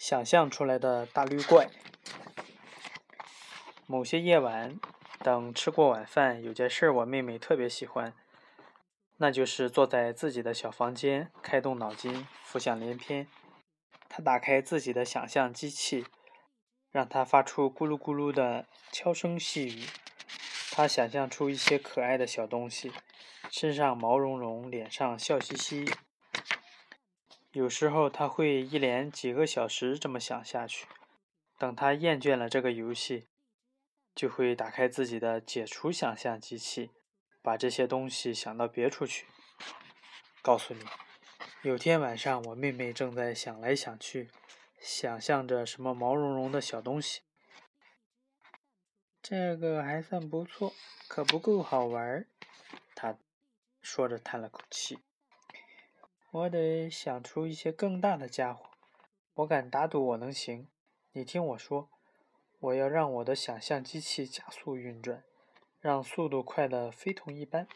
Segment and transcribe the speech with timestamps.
[0.00, 1.68] 想象出来的大绿怪。
[3.86, 4.80] 某些夜晚，
[5.18, 8.14] 等吃过晚饭，有件事我妹妹特别喜欢，
[9.18, 13.28] 那就是坐在自己的小房间，开动脑筋，浮想联翩。
[14.08, 16.06] 她打开自己的想象机器，
[16.90, 19.84] 让它发出咕噜咕噜的悄声细语。
[20.70, 22.90] 她想象出一些可爱的小东西，
[23.50, 25.84] 身上毛茸茸，脸上笑嘻嘻。
[27.52, 30.86] 有时候他会一连几个小时这么想下去，
[31.58, 33.26] 等他厌倦了这个游戏，
[34.14, 36.92] 就会打开自己的解除想象机器，
[37.42, 39.26] 把这些东西想到别处去。
[40.42, 40.84] 告诉你，
[41.62, 44.30] 有天晚上我妹妹正在想来想去，
[44.78, 47.22] 想象着什么毛茸茸的小东西。
[49.20, 50.72] 这个还算不错，
[51.08, 52.24] 可不够好玩。
[52.94, 53.18] 她
[53.82, 55.00] 说着叹了口气。
[56.32, 58.66] 我得想出一些更大的家伙，
[59.34, 60.68] 我敢打赌我能行。
[61.10, 61.90] 你听我说，
[62.60, 65.24] 我要让我的想象机器加速运转，
[65.80, 67.66] 让速度快得非同一般。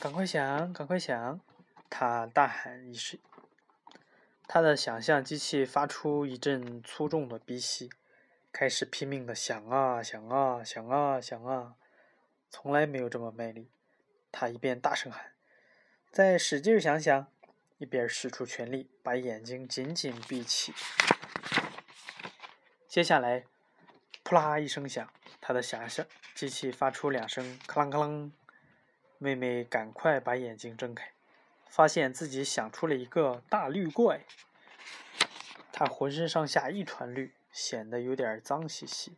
[0.00, 1.40] 赶快想，赶快想！
[1.88, 3.20] 他大喊一声，
[4.48, 7.88] 他的想象机器发出一阵粗重的鼻息，
[8.50, 11.76] 开始拼命的想啊想啊想啊想啊，
[12.48, 13.70] 从来没有这么卖力。
[14.32, 15.34] 他一边大声喊。
[16.10, 17.28] 再使劲想想，
[17.78, 20.74] 一边使出全力，把眼睛紧紧闭起。
[22.88, 23.44] 接下来，
[24.24, 25.08] 扑啦一声响，
[25.40, 28.32] 他的想象机器发出两声“咔啷咔啷”。
[29.18, 31.12] 妹妹赶快把眼睛睁开，
[31.68, 34.24] 发现自己想出了一个大绿怪。
[35.70, 39.16] 它浑身上下一团绿，显得有点脏兮兮，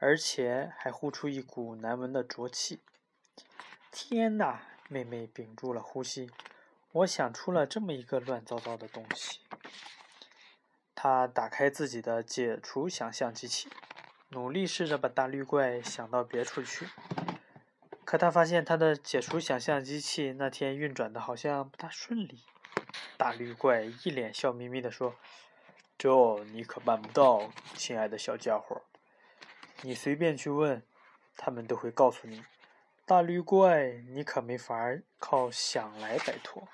[0.00, 2.80] 而且还呼出一股难闻的浊气。
[3.92, 4.73] 天哪！
[4.88, 6.30] 妹妹屏住了呼吸，
[6.92, 9.40] 我想出了这么一个乱糟糟的东西。
[10.94, 13.68] 她打开自己的解除想象机器，
[14.28, 16.88] 努力试着把大绿怪想到别处去。
[18.04, 22.44] 可她发现她的解除想象机器那天运转的好像不大顺利。
[23.16, 25.16] 大绿怪一脸笑眯眯地说
[25.98, 28.82] ：“这你可办不到，亲爱的小家伙。
[29.82, 30.82] 你随便去问，
[31.36, 32.44] 他们都会告诉你。”
[33.06, 34.74] 大绿怪，你可没法
[35.18, 36.66] 靠想来摆脱。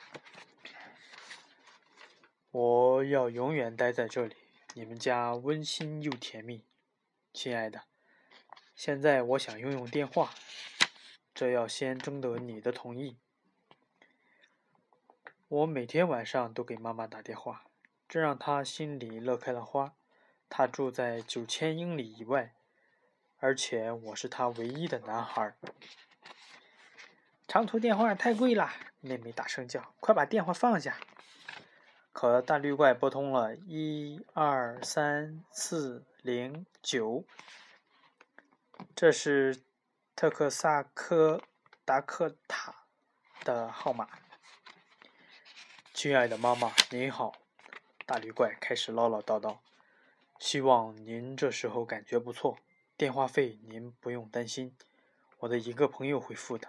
[2.52, 4.36] 我要永远待在这里，
[4.74, 6.64] 你们家温馨又甜蜜，
[7.32, 7.82] 亲爱的。
[8.76, 10.32] 现在我想用用电话，
[11.34, 13.16] 这要先征得你的同意。
[15.48, 17.64] 我每天晚上都给妈妈打电话，
[18.08, 19.96] 这让她心里乐开了花。
[20.48, 22.54] 她住在九千英里以外，
[23.38, 25.56] 而且我是她唯一的男孩。
[27.50, 30.97] 长途电话太贵了，妹妹大声叫：“快把电话放下！”
[32.15, 37.25] 可大绿怪拨通了一二三四零九，
[38.94, 39.65] 这是
[40.15, 41.43] 特克萨科
[41.84, 42.84] 达克塔
[43.43, 44.09] 的号码。
[45.93, 47.32] 亲爱的妈妈，您好！
[48.06, 49.59] 大绿怪开始唠唠叨叨
[50.38, 52.56] ：“希望您这时候感觉不错。
[52.97, 54.77] 电话费您不用担心，
[55.41, 56.69] 我的一个朋友会付的。”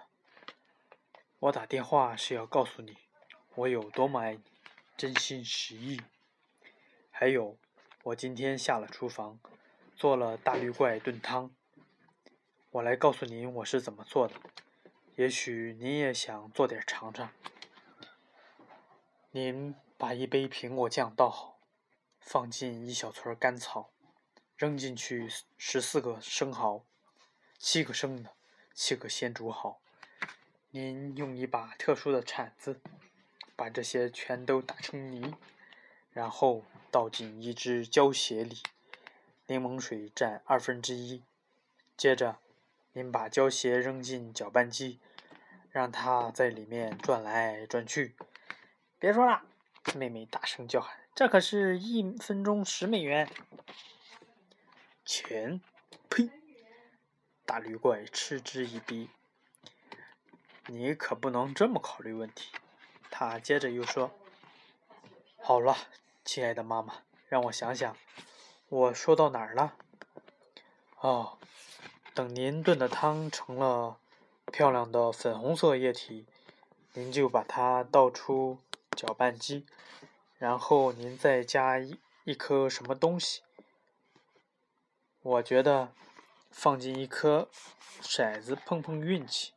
[1.42, 2.96] 我打电话是要告诉你，
[3.56, 4.44] 我有多么爱你，
[4.96, 6.00] 真心实意。
[7.10, 7.58] 还有，
[8.04, 9.40] 我今天下了厨房，
[9.96, 11.52] 做了大绿怪炖汤。
[12.70, 14.36] 我来告诉您我是怎么做的，
[15.16, 17.32] 也许您也想做点尝尝。
[19.32, 21.58] 您把一杯苹果酱倒好，
[22.20, 23.90] 放进一小撮干草，
[24.56, 26.84] 扔进去十四个生蚝，
[27.58, 28.30] 七个生的，
[28.72, 29.80] 七个先煮好。
[30.74, 32.80] 您用一把特殊的铲子，
[33.54, 35.34] 把这些全都打成泥，
[36.12, 38.56] 然后倒进一只胶鞋里，
[39.48, 41.22] 柠檬水占二分之一。
[41.94, 42.38] 接着，
[42.94, 44.98] 您把胶鞋扔进搅拌机，
[45.70, 48.14] 让它在里面转来转去。
[48.98, 49.42] 别说了，
[49.94, 53.28] 妹妹大声叫喊：“这可是一分钟十美元！”
[55.04, 55.60] 钱？
[56.08, 56.30] 呸！
[57.44, 59.10] 大绿怪嗤之以鼻。
[60.74, 62.50] 你可不能这么考虑问题，
[63.10, 64.10] 他接着又说
[65.38, 65.76] ：“好了，
[66.24, 67.94] 亲爱的妈妈，让我想想，
[68.70, 69.76] 我说到哪儿了？
[71.00, 71.36] 哦，
[72.14, 73.98] 等您炖的汤成了
[74.46, 76.24] 漂亮的粉红色液体，
[76.94, 78.58] 您就把它倒出
[78.96, 79.66] 搅拌机，
[80.38, 83.42] 然后您再加一一颗什么东西？
[85.20, 85.92] 我觉得
[86.50, 87.50] 放进一颗
[88.00, 89.52] 骰子碰碰运气。”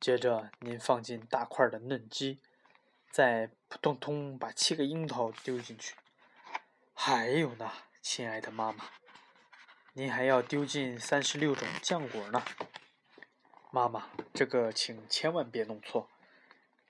[0.00, 2.38] 接着，您放进大块的嫩鸡，
[3.10, 5.96] 再扑通通把七个樱桃丢进去，
[6.94, 8.84] 还有呢，亲爱的妈妈，
[9.94, 12.44] 您还要丢进三十六种浆果呢。
[13.72, 16.08] 妈妈，这个请千万别弄错。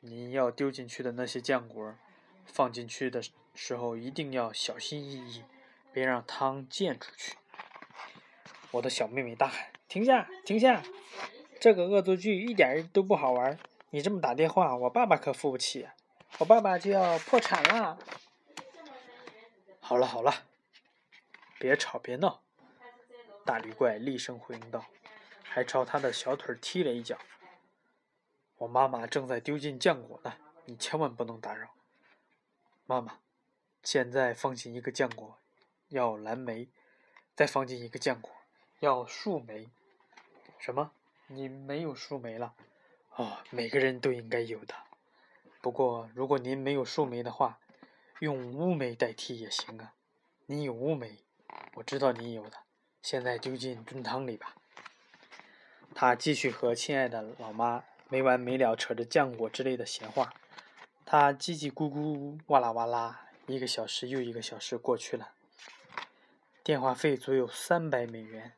[0.01, 1.95] 您要丢进去的那些浆果，
[2.45, 3.23] 放进去的
[3.55, 5.45] 时候一定要小心翼翼，
[5.93, 7.37] 别让汤溅出去。
[8.73, 10.83] 我的小妹妹大喊：“停下，停下！
[11.61, 13.59] 这个恶作剧一点都不好玩。
[13.91, 15.89] 你这么打电话，我爸爸可付不起，
[16.39, 17.99] 我爸爸就要破产了。”
[19.81, 20.45] 好了好了，
[21.59, 22.43] 别吵别闹！
[23.47, 24.85] 大驴怪厉声回应道，
[25.43, 27.17] 还朝他的小腿踢了一脚。
[28.59, 30.35] 我妈妈正在丢进浆果呢，
[30.67, 31.71] 你千万不能打扰。
[32.85, 33.21] 妈妈，
[33.83, 35.39] 现在放进一个浆果，
[35.89, 36.67] 要蓝莓；
[37.35, 38.31] 再放进一个浆果，
[38.81, 39.71] 要树莓。
[40.59, 40.93] 什么？
[41.31, 42.55] 你没有树莓了？
[43.17, 44.75] 哦，每个人都应该有的。
[45.61, 47.59] 不过，如果您没有树莓的话，
[48.21, 49.93] 用乌梅代替也行啊，
[50.47, 51.19] 你有乌梅，
[51.75, 52.57] 我知道你有的，
[53.03, 54.55] 现在丢进炖汤里吧。
[55.95, 60.33] 他继续和亲爱的老妈没完没了扯着浆果之类的闲话，
[61.05, 65.33] 他叽叽咕咕，哇啦哇啦，一个小时又一个小时过去了。
[66.65, 68.55] 电话费足有三百美元，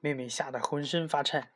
[0.00, 1.50] 妹妹吓得浑身发颤。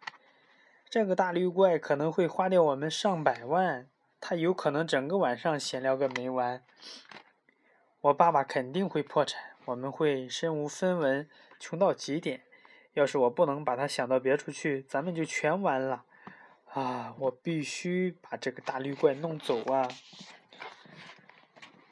[0.90, 3.86] 这个大绿怪可能会花掉我们上百万，
[4.20, 6.64] 他有可能整个晚上闲聊个没完。
[8.00, 12.42] 我爸爸肯定会破产，我们会身无分文，穷到极点。
[12.94, 16.04] 要是我不能把他想到别处去，咱们就全完了。
[16.72, 19.86] 啊，我必须把这个大绿怪弄走啊！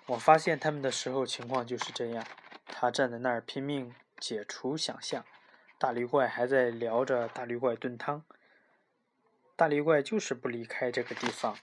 [0.06, 2.26] 我发现他们的时候，情况就是这样。
[2.66, 5.24] 他站在那儿拼命解除想象，
[5.78, 8.24] 大绿怪还在聊着大绿怪炖汤。
[9.58, 11.58] 大绿怪就是不离开这个地方。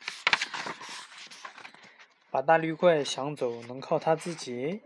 [2.30, 4.82] 把大绿怪想走能靠他自己？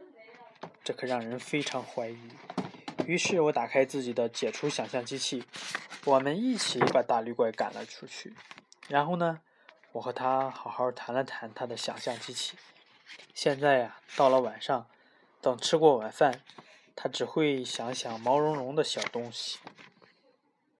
[0.83, 2.19] 这可让人非常怀疑。
[3.07, 5.43] 于是我打开自己的解除想象机器，
[6.05, 8.35] 我们一起把大绿怪赶了出去。
[8.87, 9.39] 然后呢，
[9.93, 12.59] 我和他好好谈了谈他的想象机器。
[13.33, 14.85] 现在呀，到了晚上，
[15.41, 16.43] 等吃过晚饭，
[16.95, 19.57] 他只会想想毛茸茸的小东西。